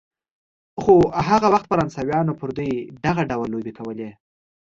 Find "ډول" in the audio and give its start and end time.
3.29-3.47